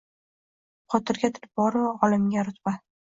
[0.93, 2.75] Botirga– tulporu, olimga– rutba.